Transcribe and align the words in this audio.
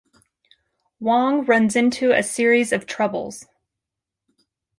Wong 0.99 1.45
runs 1.45 1.75
into 1.75 2.11
a 2.11 2.23
series 2.23 2.71
of 2.73 2.87
troubles. 2.87 3.45